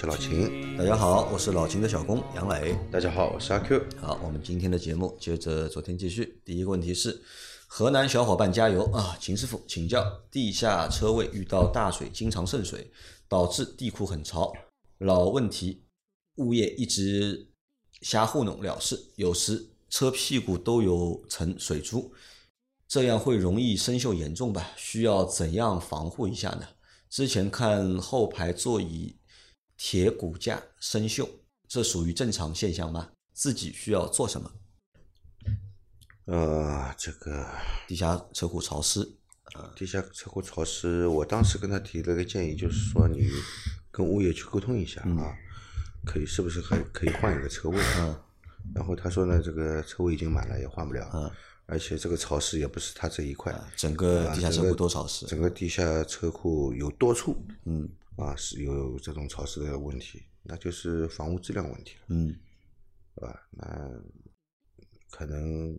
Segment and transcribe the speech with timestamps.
[0.00, 0.76] 是老秦。
[0.76, 2.78] 大家好，我是老秦的小工杨磊。
[2.88, 3.82] 大家好，我是阿 Q。
[4.00, 6.40] 好，我们今天的节目接着昨天继续。
[6.44, 7.20] 第一个问题是，
[7.66, 9.18] 河南小伙伴加油啊！
[9.20, 12.92] 秦师傅请教，地下车位遇到大水，经常渗水，
[13.26, 14.52] 导致地库很潮。
[14.98, 15.82] 老问题，
[16.36, 17.50] 物业一直
[18.00, 22.12] 瞎糊弄了事，有时车屁股都有层水珠，
[22.86, 24.70] 这样会容易生锈严重吧？
[24.76, 26.68] 需要怎样防护一下呢？
[27.10, 29.16] 之前看后排座椅
[29.78, 31.26] 铁骨架生锈，
[31.66, 33.12] 这属于正常现象吗？
[33.32, 34.52] 自己需要做什么？
[36.26, 37.46] 呃，这个
[37.86, 39.08] 地下车库潮湿，
[39.74, 43.30] 地下车库潮湿，我当时跟他提了个建议，就是说你
[43.90, 45.32] 跟物业去沟通一下啊，
[46.04, 47.78] 可以是不是还可以换一个车位？
[47.98, 48.14] 嗯
[48.74, 51.08] 然后他说呢，这个车位已经满了，也换不了。
[51.14, 51.30] 嗯
[51.70, 55.26] 而且这个潮湿也不是他这一块，整个啊地下车库都潮湿。
[55.26, 57.86] 整个地下车库有多处嗯
[58.18, 62.34] 啊是有这种潮湿的问题，那就是房屋质量问题了，嗯
[63.14, 63.48] 对吧？
[63.50, 63.90] 那
[65.10, 65.78] 可能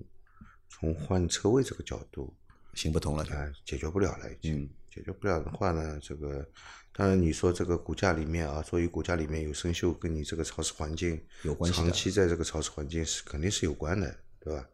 [0.69, 2.35] 从换车位这个角度，
[2.73, 3.23] 行不通了。
[3.25, 4.63] 啊，解决不了了已经。
[4.63, 6.43] 嗯解决不了的话呢，这个
[6.93, 14.67] 当然你说这个骨架里面啊，座椅骨架里面有生锈，跟你这个潮湿环境有关系长期在这个潮湿环境是肯定是有关的，对吧？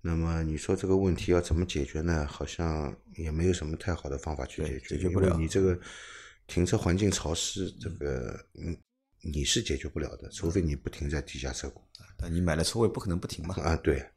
[0.00, 2.26] 那么你说这个问题要怎么解决呢？
[2.26, 5.78] 好像也没有什么太好的方法去解决，解决不了你这个
[6.46, 8.76] 停车环境潮湿，这个嗯
[9.22, 11.82] 你是解决不了的，除非你不停在地下车库。
[12.16, 14.08] 但你买了车位不可能不停嘛，啊，对，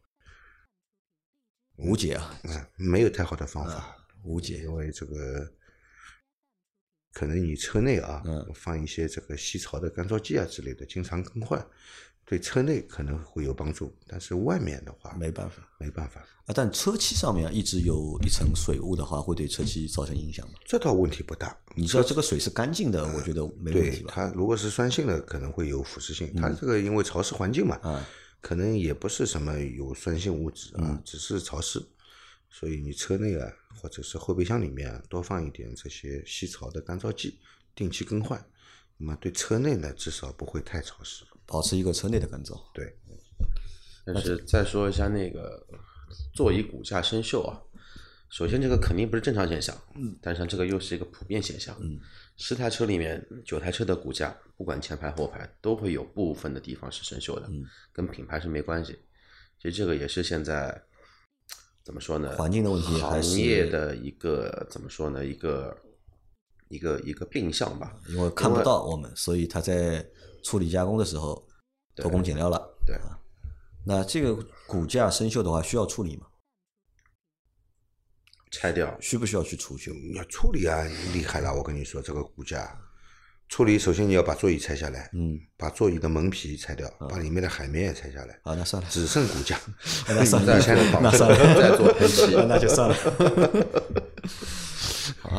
[1.77, 3.97] 无解啊，啊，没有太好的方法。
[4.23, 4.59] 无解。
[4.59, 5.51] 因为这个
[7.13, 8.51] 可能你车内啊，嗯。
[8.53, 11.65] 放一些这个吸潮的干燥剂啊之类的，经常更换，
[12.29, 20.53] 对车内可能会有帮助，但是外面的话没办法没办法，啊，但车漆上面啊一直有一层水雾的话，会对车漆造成影响吗？
[20.63, 21.57] 这倒问题不大。
[21.73, 24.11] 你知道这个水是干净的，我觉得没问对题吧？
[24.13, 26.31] 它如果是酸性的，可能会有腐蚀性。
[26.35, 28.07] 它这个因为潮湿环境嘛，啊，
[28.41, 31.83] 可能也不是什么有酸性物质啊，嗯只是潮湿。
[32.51, 33.51] 所以你车内啊，
[33.81, 37.39] 或者是后备箱里面啊，多放一点这些吸潮的干燥剂，
[37.73, 38.39] 定期更换。
[38.97, 41.25] 那么对车内呢，至少不会太潮湿。
[41.49, 42.55] 保持一个车内的干燥。
[42.71, 42.95] 对，
[44.05, 45.65] 但是再说一下那个
[46.33, 47.59] 座椅骨架生锈啊，
[48.29, 51.99] 首先这个肯定不是正常现象，嗯，但是这个又是一个普遍现象，嗯，
[52.37, 58.99] 十台车里面九台车的骨架，不管前排后排，都会有部分的地方是生锈的，嗯，跟品牌是没关系，
[59.57, 60.79] 其实这个也是现在
[61.83, 62.37] 怎么说呢？
[62.37, 65.25] 环境的问题行业的一个怎么说呢？
[65.25, 65.75] 一个
[66.69, 70.05] 一个一个病象吧，因为看不到我们，所以他在
[70.43, 71.45] 处理加工的时候
[71.95, 72.57] 偷工减料了。
[72.85, 73.19] 对啊，
[73.85, 74.35] 那这个
[74.65, 76.27] 骨架生锈的话，需要处理吗？
[78.51, 79.93] 拆掉，需不需要去除锈？
[80.15, 81.53] 要处理啊，厉害了！
[81.53, 82.75] 我跟你说，这个骨架
[83.47, 89.59] 处理，首先你要把座椅拆下来，嗯，把座椅的门皮拆掉，把里面的海绵也拆下来，啊，那算了，只剩骨架，
[90.07, 90.53] 那算了
[91.01, 92.95] 那算了，再做喷漆那就算了。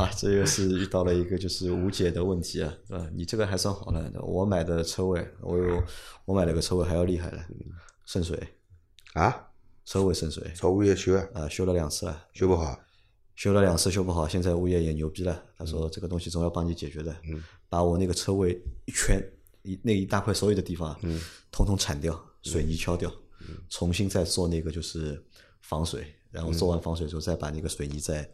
[0.00, 3.06] 好啊，这又是遇到了一个就是无解的问题啊，是吧？
[3.12, 5.82] 你这个还算好了，我买的车位，我有
[6.24, 7.44] 我买了个车位还要厉害了，
[8.06, 8.42] 渗水，
[9.12, 9.48] 啊，
[9.84, 12.80] 车位渗水，找物业修啊，啊，修了两次了，修不好，
[13.36, 19.22] 修了两次修不好，现在物业也牛逼了，他说这个东西总要帮你解决的，嗯把我那个车位一圈
[19.62, 23.12] 一那一大块所有的地方，嗯统统铲掉，水泥敲掉，
[23.68, 25.22] 重新再做那个就是
[25.60, 28.26] 防水，然后做完防水之后再把那个水泥再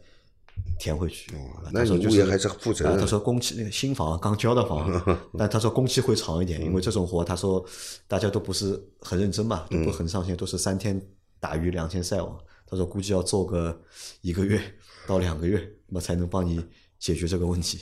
[0.79, 1.33] 填回去。
[1.71, 4.89] 那他说就是你物业还是负责他说工期那个新房刚交的房，
[5.37, 7.63] 但他说工期会长一点，嗯因为这种活他说
[8.07, 11.01] 大家都不是很认真嘛，都不很上心，都是三天
[11.39, 12.37] 打鱼两天晒网。
[12.69, 13.81] 他说估计要做个
[14.21, 14.61] 一个月
[15.07, 15.57] 到两个月，
[15.87, 16.63] 那么才能帮你
[16.99, 17.79] 解决这个问题。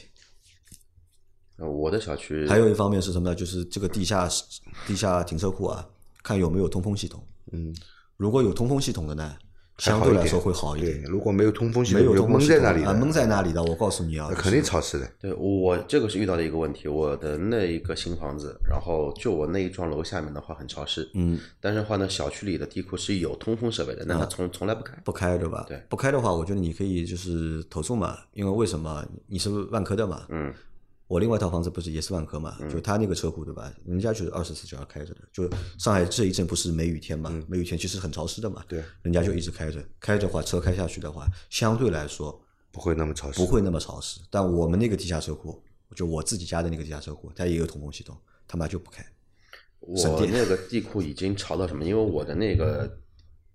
[1.58, 3.36] 呃我的小区还有一方面是什么呢？
[3.36, 4.30] 就是这个地下
[4.86, 5.88] 地下停车库啊，
[6.22, 7.26] 看有没有通风系统。
[7.52, 7.74] 嗯，
[8.18, 9.36] 如果有通风系统的呢，
[9.78, 11.04] 相对来说会好一，点。
[11.04, 15.10] 如果没有通风系统，没有就通风系统闷在那里闷在那里的，我告诉你啊，肯定潮湿的。
[15.20, 24.94] 对我这个是遇到的一个问题，我的那一个新房子，然后就我那一幢楼下面的话很潮湿，嗯，但是的话呢，小区里的地库是有通风设备的，那它从从来不开。
[25.04, 25.66] 不开对吧？
[25.68, 29.06] 对不开的话，我觉得你可以就是投诉嘛，因为为什么？
[29.28, 30.54] 你是万科的嘛，嗯，
[31.08, 33.72] 我另外一套房子不是也是万科嘛，就他那个车库对吧？
[33.86, 35.22] 人家就是二十四小时开着的。
[35.32, 35.48] 就
[35.78, 39.84] 上海这一阵不是梅雨天嘛，梅雨天其实很潮湿的嘛，对，人家就一直开着。
[40.00, 44.20] 开着话，车开下去的话，相对来说不会那么潮湿，不会那么潮湿。
[44.32, 45.62] 但我们那个地下车库，
[45.96, 48.18] 就我自己家的那个地下车库，它也有通风系统，
[48.48, 49.06] 他妈就不开。
[49.80, 51.86] 我那个地库已经潮到什么？
[51.86, 52.98] 因为我的那个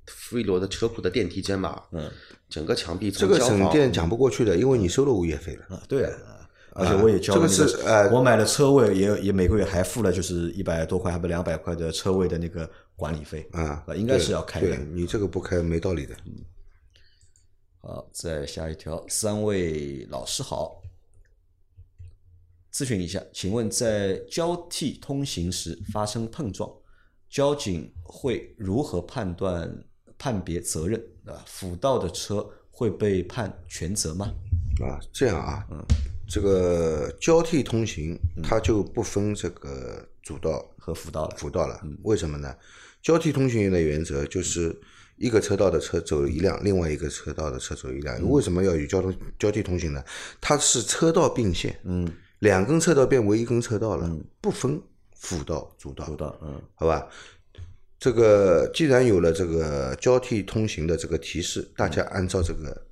[0.07, 2.09] 福一罗的车库的电梯间嘛，嗯，
[2.49, 5.77] 整个墙壁这个省电讲不过去的，因为你收了物业费了。
[5.77, 6.30] 啊，对啊，
[6.73, 14.77] 而且我也交了、那这个是呃我买了车位也也每个月还付了就是一百多块，还不两百块的车位的那个管理费啊，应该是要开的。
[14.77, 16.15] 你这个不开没道理的。
[17.83, 20.83] 好，再下一条，三位老师好，
[22.73, 26.71] 咨询一下，请问在交替通行时发生碰撞，
[27.29, 29.73] 交警会如何判断
[30.19, 31.03] 判别责任？
[31.25, 34.33] 啊，辅道的车会被判全责吗？
[34.83, 35.67] 啊，这样啊，
[36.31, 42.55] 这个交替通行它就不分这个主道和辅道了，辅道了，为什么呢？
[43.03, 44.79] 交替通行的原则就是
[45.17, 48.17] 一个车道的车走一辆，另外一个车道的车走一辆。
[48.31, 50.05] 为什么要与交通交替通行呢？
[50.41, 54.09] 它是车道并线，嗯，两根车道变为一根车道了，
[54.41, 54.81] 不分
[55.17, 56.63] 辅道主道，主道，嗯。
[56.77, 57.09] 好吧？
[57.99, 62.87] 这个既然有了这个交替通行的这个提示，大家按照这个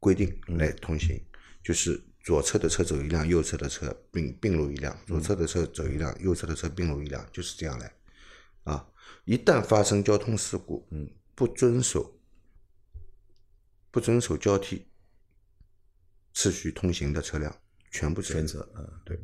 [0.00, 1.18] 规定来通行，
[1.64, 7.92] 就是左侧的车走一辆，右侧的车并并入一辆，左侧的车走一辆，右侧的车并入一辆，就是这样来。
[8.64, 8.86] 啊，
[9.24, 12.20] 一旦发生交通事故，嗯，不遵守
[13.90, 14.86] 不遵守交替
[16.34, 17.56] 次序通行的车辆，
[17.90, 18.86] 全部全责，嗯。
[19.04, 19.18] 对。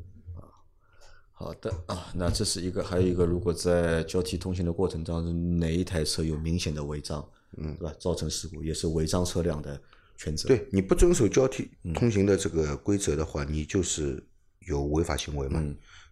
[1.33, 7.27] 好的啊，那这是一个，还有一个，如果在交替通行的过程当中，哪一台车有明显的违章，
[7.57, 7.95] 嗯，对吧？
[7.99, 9.83] 造成事故，也是违章车辆的
[10.21, 10.49] 全责。
[10.49, 14.23] 对你不遵守交替通行的这个规则的话，你就是
[14.67, 15.59] 有违法行为嘛，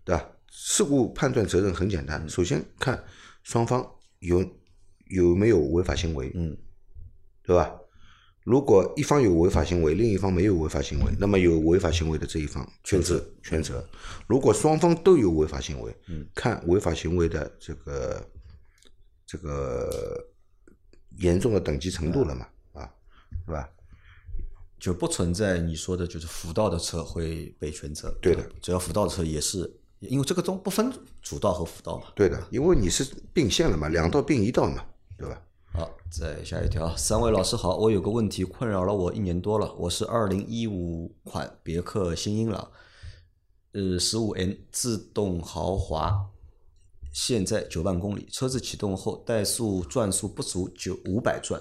[0.03, 0.27] 对吧？
[0.51, 3.05] 事故判断责任很简单，首先看
[3.43, 3.87] 双方
[4.21, 4.43] 有
[5.11, 6.57] 有没有违法行为，嗯，
[7.43, 7.71] 对吧？
[8.45, 13.87] 如果一方有违法行为，另一方没有违法行为，那么有违法行为的这一方全责全责。
[14.27, 18.27] 如果双方都有违法行为，嗯，看违法行为的这个
[19.27, 20.27] 这个
[21.19, 22.91] 严重的等级程度了嘛，啊，
[23.45, 23.69] 是吧？
[24.79, 28.13] 就不存在你说的，就是辅道的车会被全责。
[28.21, 29.71] 对的只要辅道的车也是，
[30.01, 32.07] 因为这个中不分主道和辅道嘛。
[32.15, 34.85] 对的，因为你是并线了嘛，两道并一道嘛，
[35.17, 35.43] 对吧？
[35.71, 42.71] 好，再下一条，三位老师好，我有个问题困扰了我一年多了，我是二零一五款别克新英朗，
[43.73, 46.27] 呃，十五 N 自动豪华，
[47.13, 51.61] 现在九万公里，车子启动后怠速转速不足九五百转，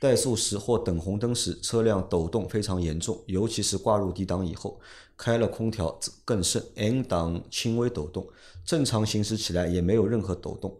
[0.00, 4.80] 怠速时或等红灯时，车辆抖动非常严重，尤其是挂入低档以后，
[5.16, 8.26] 开了空调更甚，N 档轻微抖动，
[8.64, 10.76] 正常行驶起来也没有任何抖动。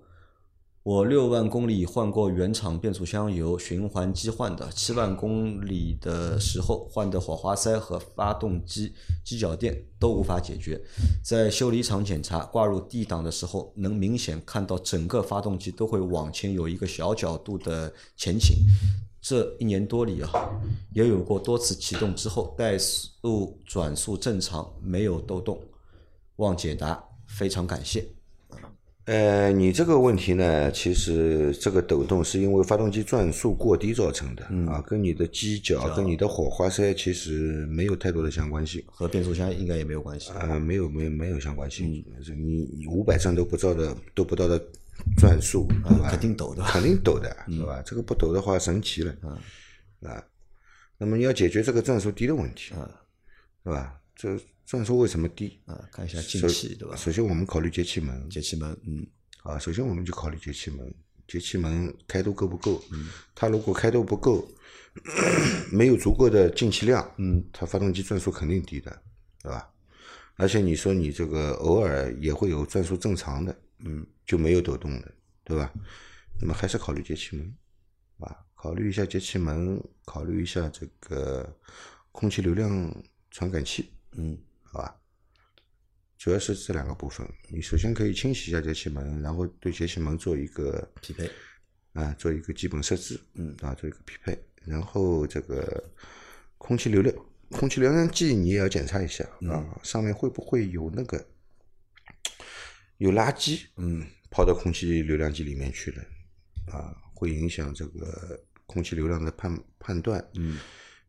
[0.86, 4.70] 我六万公里换过原厂变速箱油，循环机换的。
[4.70, 8.94] 七万公里的时候换的火花塞和发动机
[9.24, 10.80] 机脚垫都无法解决。
[11.24, 18.54] 在修理厂检查挂入 D 档的时候，能明显看到整个发动机都会往前有一个小角度的前倾。
[19.20, 20.30] 这一年多里啊，
[20.94, 25.60] 也有过多次启动之后怠速转速正常，没有抖动。
[26.36, 28.15] 望解答，非常感谢。
[29.06, 38.82] 呃，你这个问题呢，其实这个抖动是因为发动机转速过低造成的、啊，跟你的机脚、跟你的火花塞其实没有太多的相关性。
[38.88, 40.32] 和变速箱应该也没有关系。
[40.32, 42.04] 啊，没有没有没有相关性。
[42.24, 44.60] 这你五百转都不到的都不到的
[45.16, 46.08] 转速，对吧？
[46.10, 47.80] 肯定抖的肯定抖的，是吧？
[47.86, 49.14] 这个不抖的话神奇了，
[50.02, 50.20] 啊。
[50.98, 52.74] 那么你要解决这个转速低的问题，
[53.62, 54.00] 是吧？
[54.16, 54.36] 这
[54.66, 55.60] 转速为什么低？
[55.64, 56.96] 啊，看一下进气对吧？
[56.96, 59.06] 首先我们考虑节气门，节气门，嗯，
[59.44, 60.92] 啊，首先我们就考虑节气门，
[61.28, 62.82] 节气门开度够不够？
[62.92, 64.46] 嗯，它如果开度不够，
[65.70, 69.02] 没有足够的进气量，嗯，它发动机转速肯定低的，
[69.40, 69.70] 对吧？
[70.34, 75.72] 而且你说你这个偶尔也会有转速正常的，嗯，就没有抖动的，对吧？
[76.40, 77.56] 那么还是考虑节气门，
[78.18, 81.56] 啊，考虑一下节气门，考虑一下这个
[82.10, 82.92] 空气流量
[83.30, 84.36] 传感器，嗯，
[84.76, 84.94] 好吧？
[86.18, 91.30] 主要是这两个部分，你首先可以清洗一下节气门，然后对节气门做一个匹配，
[91.94, 95.82] 啊，做一个基本设置，嗯，啊，做一个匹配，然后这个
[96.58, 97.14] 空气流量，
[97.52, 101.26] 空气流量计你也要检查一下啊，上面会不会有那个
[102.98, 106.04] 有垃圾，嗯，跑到空气流量计里面去了，
[106.70, 110.58] 啊，会影响这个空气流量的判判断，嗯。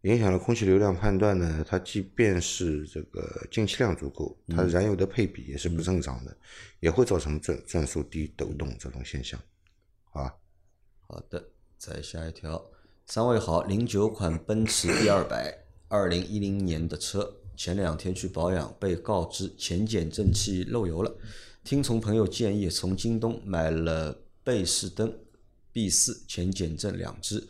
[0.08, 6.38] 影响了空气流量判断呢，它即便是这个进气量足够，它燃油的配比也是不正常的，
[6.80, 9.38] 也会造成转转速低、抖动这种现象，
[10.06, 10.34] 好吧？
[11.08, 12.64] 好的，再下一条，
[13.06, 21.14] 三位好，零九款奔驰 E 二百，二零一零年的车，前两天去保养，被告知前减震器漏油了，
[21.66, 25.14] 听从朋友建议，从京东买了贝氏灯
[25.74, 27.46] B 四前减震两只，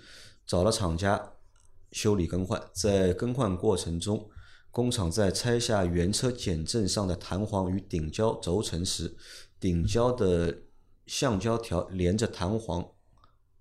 [0.47, 1.33] 找了厂家
[1.91, 4.29] 修理更换，在更换过程中，
[4.71, 9.17] 工厂在拆下原车减震上的弹簧与顶胶轴承时，
[9.59, 10.63] 顶胶的
[11.05, 12.91] 橡胶条连着弹簧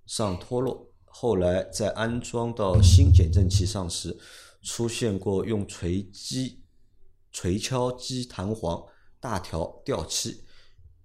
[0.04, 4.18] 上脱落，后来在安装到新减震器上时，
[4.62, 6.62] 出现过用锤击、
[7.33, 8.85] 锤敲击弹簧
[9.21, 10.45] 大条掉漆，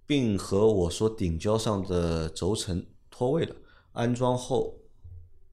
[0.04, 3.56] 并和我说顶胶上的轴承脱位了。
[3.92, 4.81] 安装后，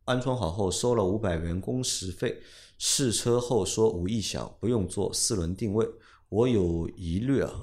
[0.09, 2.41] 安装好后收了五百元工时费，
[2.79, 5.87] 试车后说无异响，不用做四轮定位。
[6.29, 7.53] 我有疑虑啊，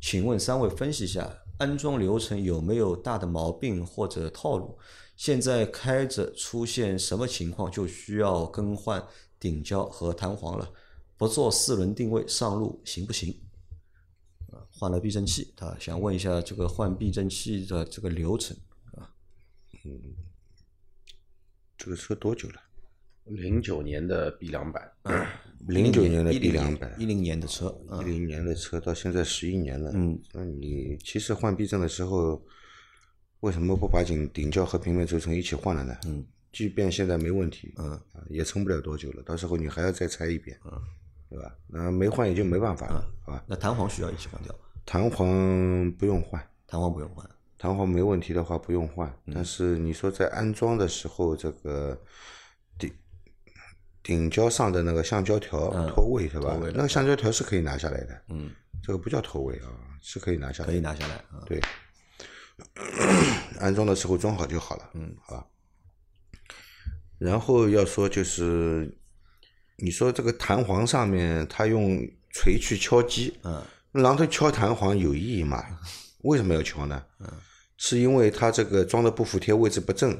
[0.00, 4.76] 请问三位分析一下安装流程有没有大的毛病或者套路？
[5.16, 9.00] 现在开着出现什么情况就需要更换
[9.38, 10.68] 顶胶和弹簧了？
[11.16, 13.40] 不做四轮定位上路行不行？
[14.50, 18.56] 啊，换了避震器，他想问一下这个换避震器的这个流程
[18.96, 19.14] 啊？
[19.84, 20.02] 嗯
[21.76, 22.60] 这个车多久了？
[23.24, 24.80] 零九年的 B 两百，
[25.66, 29.90] 零九年的 B 零两百，一零年的车啊一，零年的车到现在十一年了。
[29.94, 32.44] 嗯，那你其实换避震的时候，
[33.40, 35.96] 为什么不把顶顶胶和平面轴承一起换了呢？
[36.06, 39.22] 嗯，即便现在没问题，嗯啊，也撑不了多久了。
[39.22, 40.72] 到时候你还要再拆一遍，嗯，
[41.30, 41.56] 对吧？
[41.66, 43.42] 那没换也就没办法了，好吧？
[43.48, 44.54] 那弹簧需要一起换掉，
[44.84, 47.26] 弹簧不用换，弹簧不用换。
[47.64, 51.98] 弹簧没问题的话不用换，嗯但是你说在安装的时候，这个
[52.78, 52.92] 顶
[54.02, 56.58] 顶胶上的那个橡胶条脱位是吧？
[56.74, 58.50] 那个橡胶条是可以拿下来的，嗯，
[58.82, 61.40] 这个不叫脱位啊，是可以拿下来，可以拿下来啊。
[61.46, 61.58] 对，
[63.58, 65.46] 安装的时候装好就好了，嗯，好吧。
[67.16, 68.94] 然后要说就是，
[69.78, 71.98] 你说这个弹簧上面它用
[72.30, 73.62] 锤去敲击，嗯，
[73.94, 75.64] 榔头敲弹簧有意义吗？
[76.24, 77.02] 为什么要敲呢？
[77.20, 77.26] 嗯，
[77.76, 80.12] 是因为它这个装的不服帖，位置不正，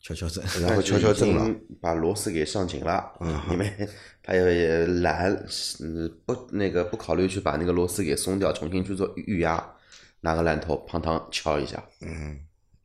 [0.00, 3.12] 敲敲正， 然后敲敲正了。，把螺丝给上紧了，
[3.50, 3.88] 因为
[4.22, 5.32] 他也懒，
[5.80, 9.74] 嗯，不那个不考虑去把那个螺丝给松掉，重新去做预压，
[10.20, 12.40] 拿个烂头砰当敲一下，嗯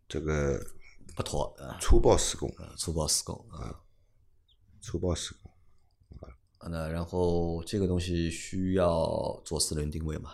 [0.07, 0.59] 这个
[1.15, 3.79] 不妥啊，粗暴施工，粗暴施工啊。
[4.81, 5.51] 粗暴施工。
[6.59, 10.31] 啊那然后这个东西需要做四轮定位嘛？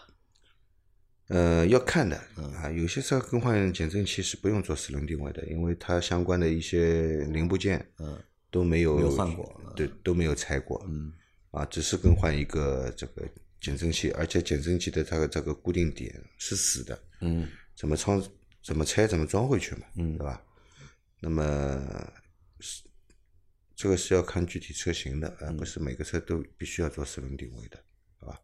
[1.29, 2.17] 呃，要看的
[2.57, 8.19] 啊，有些车更换减震器是不用做四轮定位的，因为它相关的一些零部件，嗯，
[8.49, 11.13] 都没有换过对，都没有拆过，嗯，
[11.51, 13.29] 啊，只是更换一个这个
[13.61, 18.19] 减震器，而且减震器的它的这个固定点是死的，嗯，怎么装
[18.63, 20.43] 怎么拆怎么装回去嘛，嗯对吧？
[21.19, 22.11] 那么
[22.59, 22.83] 是
[23.75, 27.77] 这个是要看具体车型的，而不是每个车都必须要做四轮定位的，
[28.17, 28.41] 好吧？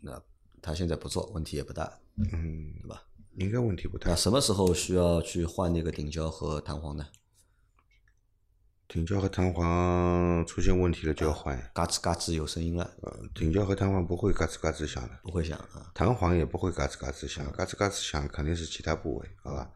[0.00, 0.22] 那
[0.64, 3.02] 他现在不做，问题也不大，嗯，对吧？
[3.36, 4.16] 应该问题不大那。
[4.16, 7.06] 什么时候需要去换那个顶胶和弹簧呢？
[8.88, 11.70] 顶胶和弹簧出现问题了就要换。
[11.74, 15.90] 嘎吱嘎吱有声音了，呃，顶胶和弹簧不会嘎吱嘎吱响的，不会响啊。
[15.92, 19.70] 弹簧也不会嘎吱嘎吱响，嘎吱嘎吱响肯定是其他部位，好吧？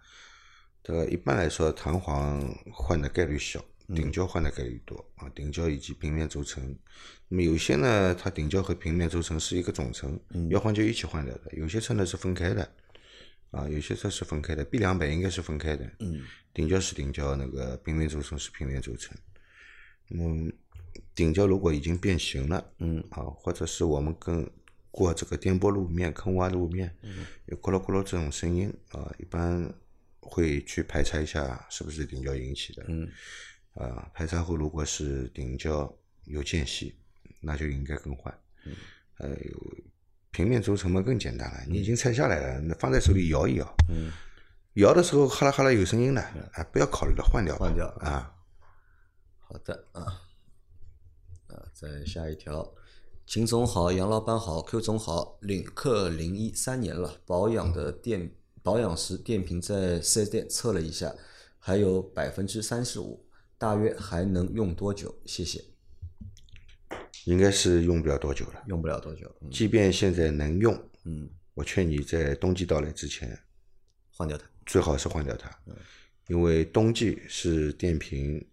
[0.83, 2.41] 这个一般来说，弹簧
[2.73, 3.63] 换的概率小，
[3.95, 5.29] 顶胶换的概率多啊。
[5.35, 6.77] 顶胶以及平面轴承，
[7.29, 10.19] 那么有些呢，它顶胶和平面轴承是一个总成，
[10.51, 11.53] 要换就一起换掉的。
[11.57, 12.71] 有些车呢是分开的，
[13.51, 14.65] 啊，有些车是分开的。
[14.65, 19.17] B 两百应该是分开的，嗯，顶胶是顶胶，那个平面轴承是平面轴承。
[20.11, 20.53] 嗯，
[21.15, 24.51] 顶胶如果已经变形了，嗯，啊，或者是我们跟
[24.91, 29.73] 过这个颠簸路面、坑洼路面，嗯，有咕噜咕噜这种声音啊，一般
[30.21, 33.07] 会去排查一下是不是顶胶引起的，嗯，
[33.79, 35.93] 啊，排查后如果是顶胶
[36.25, 36.95] 有间隙，
[37.41, 38.33] 那就应该更换，
[38.67, 38.75] 嗯，
[39.19, 39.77] 呃，有
[40.31, 44.13] 平面轴承嘛更简单了，你已经拆下来了，那放在手里摇一摇，嗯，
[44.75, 46.21] 摇的时候哈啦哈啦有声音的，
[46.53, 48.35] 啊，不要考虑了，换掉吧，换掉啊。
[49.41, 50.03] 好的啊，
[51.47, 52.75] 啊，再下一条，
[53.27, 58.31] 秦总好，杨老板好，Q 总好，领克零一三年了，保养的电
[58.63, 61.15] 保养时电瓶在四 S 店测了一下，
[61.59, 63.27] 还有百分之三十五，
[63.59, 65.15] 大约还能用多久？
[65.27, 65.63] 谢谢，
[67.25, 68.63] 应该是用不了多久了。
[68.69, 69.51] 用不了多久，嗯。
[69.51, 70.73] 即便现在能用，
[71.05, 73.37] 嗯，我劝你在冬季到来之前，
[74.13, 75.51] 换掉它，最好是换掉它，
[76.29, 78.47] 因为冬季是电瓶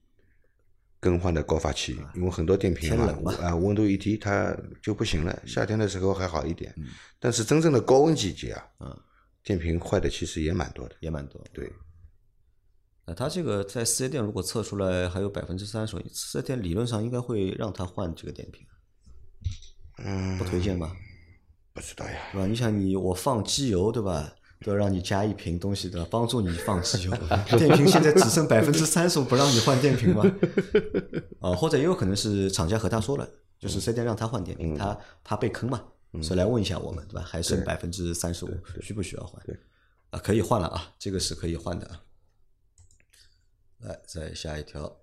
[1.00, 5.44] 更换的高发期，因为很多电瓶嘛天冷嘛，啊，温度一低它就不行了。
[5.46, 6.74] 夏天的时候还好一点，
[7.20, 9.00] 但是真正的高温季节啊，嗯，
[9.44, 10.96] 电瓶坏的其实也蛮多的。
[11.00, 11.40] 也蛮多。
[11.54, 11.72] 对，
[13.08, 18.66] 那他这个在四 S 店如果测出来还有百分之三十，四 S 店理论上应该会让他换这个电瓶，
[20.00, 20.96] 嗯，不推荐吧？
[21.74, 22.14] 不知道呀。
[22.32, 22.48] 对吧？
[22.48, 24.34] 你想你我放机油对吧？
[24.62, 27.12] 都要让你加一瓶东西的，帮助你放机油。
[27.60, 30.24] 电瓶现在只剩百分之三十，不让你换电瓶吗？
[31.42, 35.84] 啊，或者也有可能是厂家和他说了，就是四 S 店让他换电瓶，他怕被坑嘛，
[36.24, 37.22] 所以来问一下我们对吧？
[37.22, 38.50] 还剩百分之三十五，
[38.82, 39.40] 需不需要换？
[39.46, 39.56] 对，
[40.10, 42.02] 啊，可以换了啊，这个是可以换的啊。
[43.86, 44.98] 来，再下一条。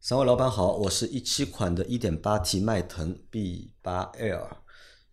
[0.00, 4.48] 三位老板好，我是一七款的 1.8T 迈腾 B8L，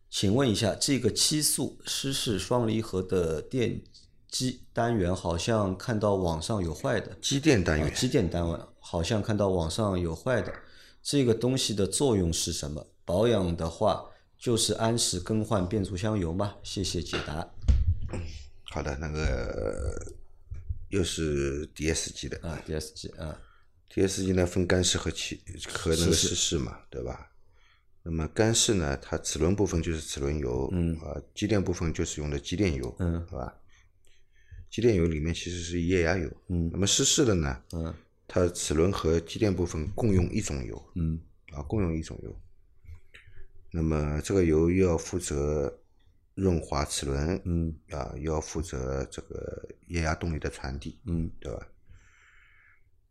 [0.10, 3.84] 请问一下，这个七速湿式双离合的电
[4.30, 10.54] 机单元好像看到网上有坏的，机电单元，啊机电单元好像看到网上有坏的，
[11.02, 12.88] 这个东西的作用是什么？
[13.04, 14.06] 保养的话
[14.38, 16.56] 就是按时更换变速箱油吗？
[16.64, 17.46] 谢谢解答。
[18.72, 19.94] 好的，那个
[20.94, 22.38] 又是 DSG 的。
[22.48, 23.40] 啊，DSG 啊
[23.92, 27.32] ，，DSG 呢分干式和气和那个湿式嘛，对吧？
[28.04, 33.56] 那么干式呢，它齿轮部分就是齿轮油，嗯，啊，机电部分就是用的机电油，嗯，好吧？
[34.70, 37.94] 机电油里面其实是液压油，嗯，那么湿式的呢，嗯，
[38.28, 41.20] 它齿轮和机电部分共用一种油，嗯，
[41.54, 42.40] 啊，共用一种油。
[43.72, 45.80] 那么这个油又要负责
[46.36, 51.68] 润滑齿轮，嗯，啊，要负责这个液压动力的传递，嗯，对吧？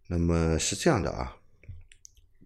[0.08, 1.36] 那么是这样的啊，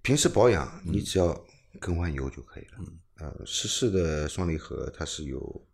[0.03, 1.45] 平时保养你只要
[1.81, 2.79] 更换油就可以了。
[2.79, 5.67] 嗯，呃，湿式的双离合它是有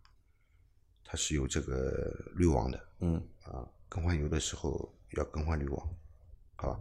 [1.03, 5.95] 它是有这个滤网的，嗯，啊，更换油的时候要更换滤网，
[6.55, 6.79] 好吧？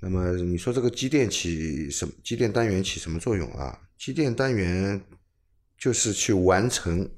[0.00, 2.12] 那么你说这个机电起什么？
[2.24, 3.88] 机电单元起什么作用啊？
[3.96, 5.00] 机电单元
[5.80, 7.10] 就是去完成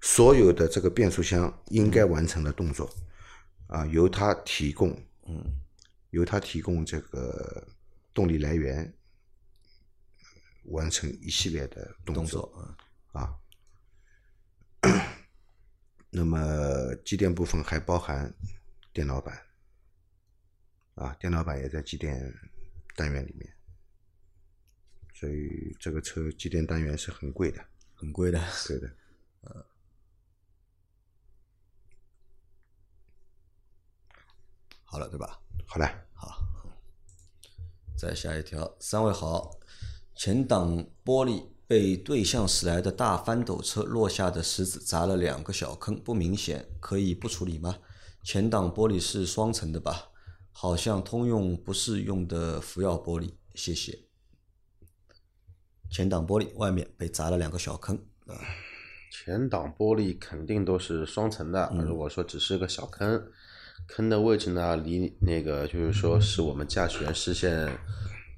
[0.00, 2.90] 所有的这个变速箱应该完成的动作，
[3.66, 4.90] 啊，由它提供，
[5.28, 5.60] 嗯，
[6.10, 7.68] 由它提供这个
[8.14, 8.90] 动力来源，
[10.64, 12.50] 完成一系列的动动作
[13.12, 13.38] 啊。
[16.08, 18.34] 那么机电部分还包含
[18.94, 19.38] 电脑板，
[20.94, 22.32] 啊，电脑板也在机电
[22.94, 23.54] 单元里面，
[25.12, 27.62] 所以这个车机电单元是很贵的，
[27.96, 28.40] 很贵的。
[28.68, 28.88] 对的。
[34.88, 35.40] 好了，对吧？
[35.66, 36.06] 好了，
[37.98, 39.58] 再下一条，三位好，
[40.14, 47.78] 前挡玻璃被对向驶来的大翻斗车落下的石子砸了两个小坑，不明显，可以不处理吗？
[48.22, 50.12] 前挡玻璃是双层的吧？
[50.52, 54.05] 好像通用不是用的福耀玻璃，谢谢。
[55.96, 58.36] 前挡玻璃外面被砸了两个小坑啊，
[59.10, 63.26] 前挡玻璃肯定都是双层的，如果说只是个小坑，
[63.88, 67.66] 坑的位置呢，离那个就是说是我们驾驶员视线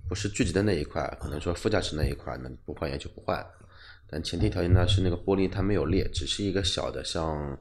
[0.08, 3.44] 不是聚集的那一块，可能说副驾驶那一块，那不换也就不换。
[4.08, 7.58] 但前提条件呢是那个玻璃它没有裂，只是一个小的像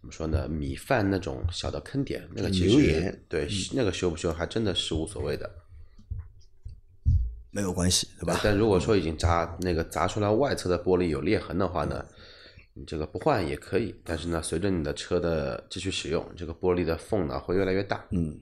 [0.00, 5.50] 怎么说呢，米饭那种小的坑点，那个其实对那个修不修还真的是无所谓的。
[7.56, 8.38] 没有关系，对吧？
[8.44, 12.04] 但如果说已经砸那个砸出来外侧的玻璃有裂痕的话呢，
[12.74, 18.06] 你这个不换也可以，但是呢，随着你的车的继续使用，这个玻璃的缝呢会越来越大。
[18.10, 18.38] 嗯，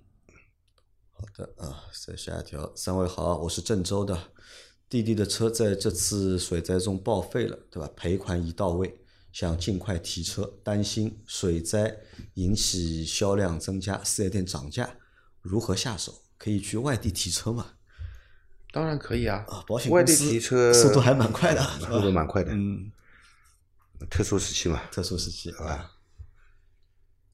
[1.13, 4.21] 好的啊，再下一条，三位好，我是郑州的，
[4.89, 7.89] 弟弟的车在这次水灾中报废了，对吧？
[7.95, 8.99] 赔款已到位，
[9.33, 11.97] 想尽快提车，担心水灾
[12.35, 14.97] 引起销量增加，四 S 店涨价，
[15.41, 16.13] 如何下手？
[16.37, 17.74] 可以去外地提车吗？
[18.75, 22.91] 当然可以啊，啊，保险外地提车速度还蛮快的，速度蛮快的，嗯，
[24.11, 24.83] 特殊时期嘛。
[24.91, 25.93] 特殊时期好吧，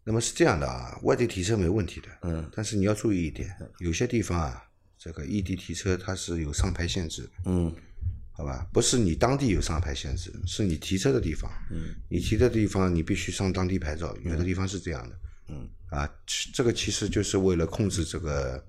[0.05, 4.63] 那么是这样的啊，外地提车没问题的，嗯，但是你要注意一点，有些地方啊，
[4.99, 7.75] 这个异地提车它是有上牌限制的，嗯。
[8.33, 8.67] 好吧？
[8.73, 16.09] 不是你当地有上牌限制，是你提车的地方，嗯，你提的地方你必须上当地牌照，有的地方是这样的，嗯，啊，
[16.55, 18.65] 这个其实就是为了控制这个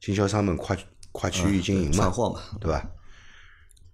[0.00, 0.76] 经销商们跨
[1.12, 2.90] 跨区域经营嘛，上货嘛，对吧？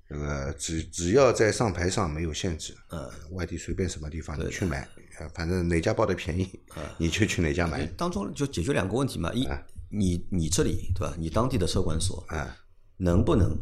[0.09, 6.49] 这个只只要在上牌上没有限制，嗯，外地随便什么地方你去买，呃反正哪家报的便宜，
[6.97, 9.47] 你就去哪家买，当中就解决两个问题嘛，一，
[9.91, 11.15] 你你这里对吧？
[11.19, 12.57] 你当地的车管所啊，
[12.97, 13.55] 能不能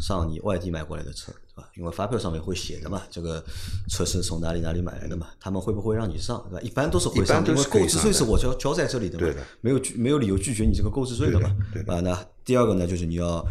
[0.00, 1.68] 上你外地买过来的车，对吧？
[1.76, 3.44] 因为发票上面会写的嘛，这个
[3.88, 6.60] 车是从哪里哪里买来的嘛，他们会不会让你上，对吧？
[6.62, 11.54] 一般都是会上的，因为购置税是我交交在这里的嘛，的没有拒没有理由拒绝你这个购置税的嘛，
[11.86, 13.44] 啊，那第二个呢，就是你要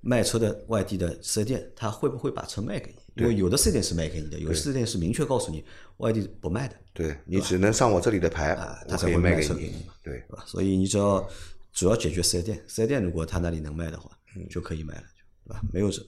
[0.00, 3.22] 卖车的外地的四 S 店，他会不会把车卖给你？
[3.22, 5.64] 因为有的四 S 店是卖给你的，有的四 S 店是明确告诉你
[5.98, 8.54] 外地不卖的，对你只能上我这里的牌，
[8.88, 9.92] 他才会卖卖给你车给你嘛。
[10.02, 10.42] 对，对吧？
[10.46, 11.24] 所以你只要
[11.72, 15.04] 主要解决四 S 店，四 S 店如果他那里能卖的话，嗯就可以卖了，
[15.44, 15.60] 对吧？
[15.72, 16.00] 没有什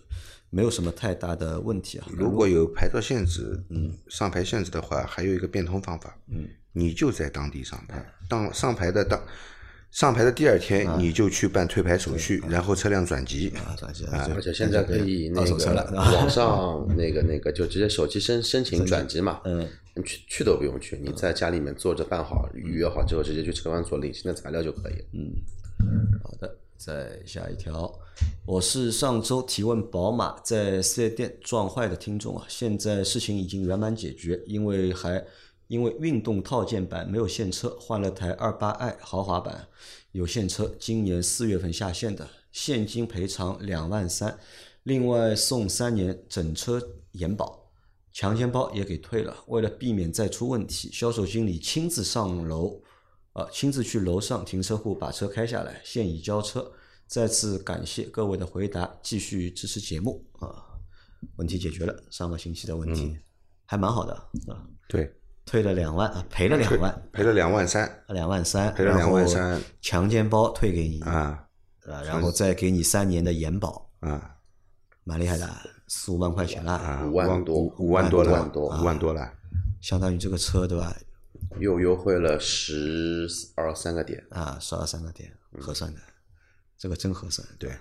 [0.55, 2.07] 没有什么太大的问题啊。
[2.17, 9.21] 如果有牌照限制，嗯，上牌限制的话，还有一个变通方法，嗯，你就在当地上牌，当上牌的当
[9.91, 15.57] 上牌的第二天，你就去办退牌手续，然后车辆转籍，啊，转籍啊，而且现在可以那个
[16.17, 19.69] 网上那个那个就直接手机申申请转籍嘛，嗯，
[20.05, 25.35] 去去都不用去，你在家里面坐着办好，预约好之后，直接去车管所领新的材料就可以嗯。
[26.23, 27.93] 好的，再下一条，
[28.45, 35.25] 我是上周提问宝马在四 S 店撞坏的听众啊，现在事情已经圆满解决，因为还
[35.69, 39.67] 因为运动套件版没有现车，换了台二八 i 豪华版
[40.13, 44.39] 有现车，今年四月份下线的，现金赔偿两万三，
[44.83, 46.83] 另外送三年整车
[47.13, 47.61] 延保。
[48.13, 52.81] 强奸包也给退了，为了避免再出问题，销售经理亲自上楼，
[53.35, 56.73] 呃，亲自去楼上停车库把车开下来，现已交车。
[57.07, 60.65] 再次感谢各位的回答，继续支持节目啊！
[61.37, 63.15] 问题解决了，上个星期的问题、
[63.67, 64.15] 还蛮好的
[64.49, 65.13] 啊，对，
[65.45, 71.47] 退了两万啊，赔了两万，赔了两万三两万三，赔了然后2万三强奸包退给你啊
[71.87, 74.35] 啊，然后再给你三年的延保，啊
[75.05, 75.47] 蛮厉害的，
[75.89, 79.31] 四五万块钱了，啊，五万多五五万多了，五万多五万多了，
[79.83, 80.97] 相当于这个车对吧？
[81.59, 86.01] 又优惠了十二三个点，啊，十二三个点，合算的，
[86.77, 87.47] 这个真合算。
[87.59, 87.77] 对，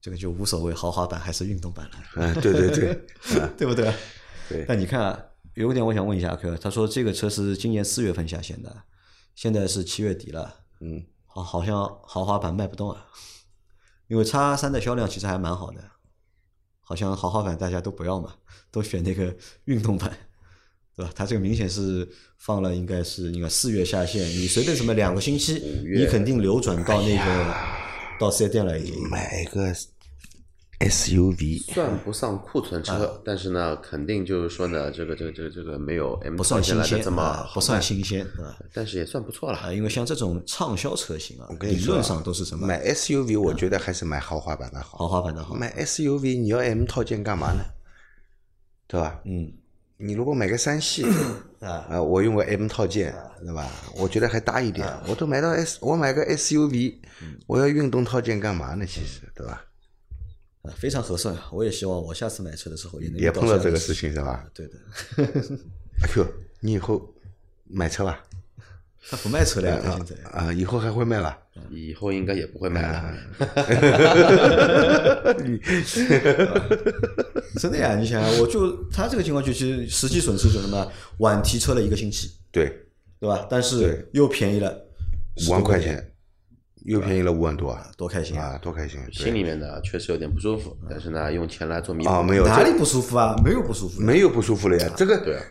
[0.00, 3.06] 这个就无所谓豪华版还是运动版了，嗯，对对对，
[3.58, 3.92] 对不对？
[4.48, 4.64] 对。
[4.66, 8.84] 但你看啊，有个点我想问一下阿 Q，他说这个车是今年四月份下线的，
[9.34, 13.06] 现在是七月底了，嗯，好，好像豪华版卖不动啊，
[14.08, 15.82] 因为叉三的销量其实还蛮好的，
[16.80, 18.34] 好像豪华版大家都不要嘛，
[18.70, 20.16] 都选那个运动版。
[20.96, 21.12] 对吧？
[21.14, 25.54] 它这个明显是放了，应该是应该四月下线，你随便什么两个星期，
[25.94, 27.54] 你肯定流转到那个
[28.18, 29.08] 到四 S 店了已经。
[29.08, 29.74] 买个
[30.80, 38.56] SUV，算不上库存车，但是呢，肯定就是说呢，这个这个这个这个没有 M 不算新鲜这么不算卖新鲜，啊？
[38.72, 39.58] 但是也算不错了。
[39.58, 44.96] 啊，因为像这种畅销车型啊，跟你说啊理论上都是什么买 SUV，我觉得还是买豪华版的好。
[44.96, 45.54] 豪华版的好。
[45.54, 47.62] 买 SUV 你要 M 套件干嘛呢？
[48.88, 49.20] 对吧？
[49.26, 49.52] 嗯，
[50.00, 51.04] 你如果买个三系
[51.60, 53.70] 啊啊，我用个 M 套件，对吧？
[53.96, 54.88] 我觉得还搭一点。
[55.06, 56.96] 我都买到 S，我买个 SUV，
[57.46, 58.86] 我要运动套件干嘛呢？
[58.86, 59.62] 其实，对吧？
[60.62, 61.36] 啊，非常合算。
[61.52, 64.46] 我也希望我下次买车的时候也能也碰到这个事情是吧？
[64.54, 64.78] 对的，
[66.02, 66.26] 阿 Q，
[66.60, 67.14] 你以后
[67.64, 68.22] 买车吧？
[69.08, 70.16] 他不卖车了现在。
[70.30, 71.38] 啊，以后还会卖吧？
[71.70, 73.14] 以后应该也不会卖了。
[77.60, 80.90] 真的呀，你想，我就他这个情况，就其实实际损失就是什么？
[81.18, 82.66] 晚提车了一个星期，对，
[83.18, 83.46] 对吧？
[83.50, 84.70] 但是对又便宜了
[85.46, 86.12] 五万10多点，块钱，
[86.84, 87.90] 又便宜了五万多啊！
[87.96, 88.98] 多开心啊，多开心！
[89.06, 92.10] 对心里面呢确实有点不舒服，但是呢，用钱来做弥补。
[92.10, 93.36] 啊，没有这哪里不舒服啊？
[93.44, 95.42] 没有不舒服的，没有不舒服了呀，这个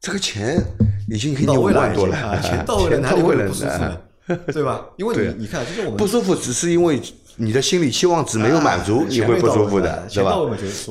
[0.00, 0.62] 这个钱
[1.10, 4.42] 已经给你五万多了，啊， 钱到位了，哪里钱到位了会不舒服？
[4.52, 4.84] 对吧？
[4.96, 7.00] 因为你你看，就是我们不舒服只是因为
[7.36, 10.36] 你的心理期望值没有满足，啊你会不舒服的，对吧？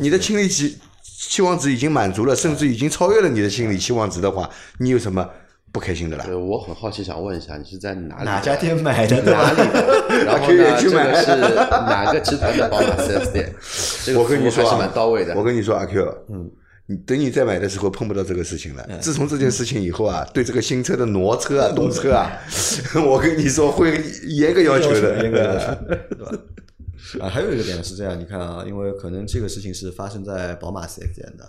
[0.02, 4.50] 你的心理期期望值已经满足了，甚至已经超越了你的心理期望值的话，
[4.80, 5.28] 你有什么
[5.72, 6.26] 不开心的啦？
[6.28, 9.22] 呃，我很好奇，想问一下，你是在哪里哪家店买的？
[9.22, 9.42] 对吧？
[9.44, 10.26] 哪里的？
[10.26, 13.54] 然后可以呢，去买这个是哪个集团的宝马 4S 店？
[14.06, 15.36] 这个我跟你说啊，服务还是蛮到位的。
[15.36, 16.50] 我跟你说，阿 Q，嗯，
[16.90, 19.00] 你等你再买的时候碰不到这个事情了。
[19.00, 22.32] 自从这件事情以后啊，对这个新车的挪车啊、动车啊，
[23.06, 26.32] 我跟你说会严格要求的，严格要求， 对吧？
[27.20, 31.46] 啊，还有一个点是这样，你看啊，因为可能这个事情是发生在宝马四 S 店的，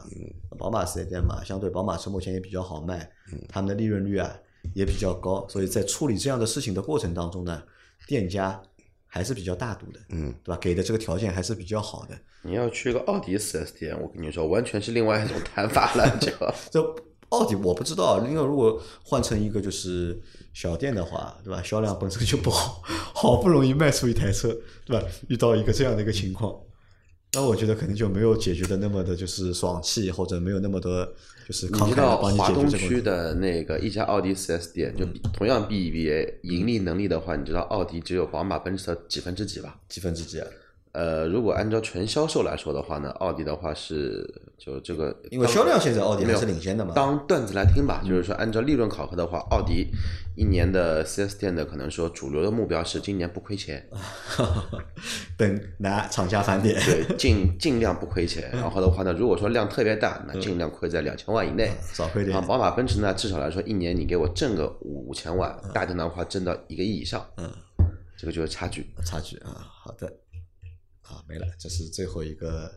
[0.59, 3.09] 宝马四 S 店嘛，相对宝马车目前也比较好卖，
[3.49, 4.33] 他们的利润率啊
[4.75, 7.63] 也比较高，所以在处理这样的事情的过程当中呢，
[8.07, 8.61] 店家
[9.09, 10.59] 还是比较大度的，嗯，对吧？
[10.61, 12.17] 给的这个条件还是比较好的。
[12.43, 16.31] 你要去个奥迪 4S 店，我跟你说，完全是另外一种 谈法了，就。
[16.71, 16.97] 这
[17.31, 20.19] 奥迪我不知道，因为如果换成一个就是
[20.55, 21.63] 小店的话，对吧？
[21.63, 24.49] 销量本身就不好， 好不容易卖出一台车，
[24.87, 25.07] 对吧？
[25.29, 26.59] 遇到一个这样的一个情况，
[27.35, 31.07] 那我觉得肯定就没有解决的那么的就是爽气，或者没有那么多
[31.47, 32.97] 就是你慷慨知道的帮你华东解决这个问题。
[32.97, 39.79] 区的那个一家奥迪 4S 店，就同样 BBA 盈利能力的话，你知道奥迪只有宝马、奔驰的几分之几吧？
[39.89, 40.47] 几分之几啊？
[40.93, 46.93] 呃，如果按照纯销售来说的话呢，奥迪的话是就这个，因为销量现在奥迪是领先的嘛。
[46.95, 49.87] 当段子来听吧，就是说按照利润考核的话，奥迪
[50.35, 53.87] 一年的 4S 店的可能说主流的目标是今年不亏钱，
[55.37, 58.51] 等拿厂家返点， 对，尽尽量不亏钱。
[58.53, 61.71] 然后的话呢，如果说量特别大，那尽量亏在两千万以内。
[61.93, 62.41] 少亏点啊，。
[62.41, 67.51] 宝马、奔驰呢，至少来说一年你给我挣个五千万，大的的话挣到一个亿以上，嗯，
[68.17, 68.87] 这个就是差距。
[69.05, 70.13] 差距啊，好的，
[71.09, 72.71] 啊没了，这是最后一个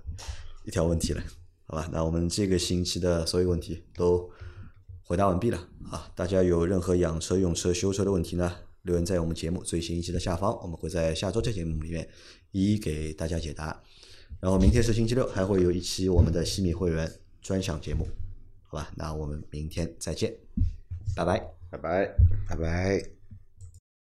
[0.66, 1.22] 一条问题了，
[1.66, 1.90] 好吧？
[1.92, 4.30] 那我们这个星期的所有问题都
[5.04, 5.58] 回答完毕了
[5.92, 6.10] 啊！
[6.16, 12.08] 大家有任何养车、用车、修车的问题呢，留言在我们节目最新一期的下方，我们会在下周这节目里面
[12.52, 13.82] 一一给大家解答。
[14.40, 18.08] 然后明天是星期六，还会有一期我们的西米会员专享节目，
[18.64, 18.90] 好吧？
[18.96, 20.34] 那我们明天再见，
[21.16, 21.38] 拜拜。
[21.70, 22.16] 拜拜。
[22.48, 23.21] 拜拜。